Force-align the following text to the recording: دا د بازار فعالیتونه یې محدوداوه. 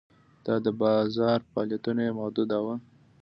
دا 0.45 0.55
د 0.65 0.67
بازار 0.81 1.39
فعالیتونه 1.51 2.01
یې 2.05 2.11
محدوداوه. 2.19 2.75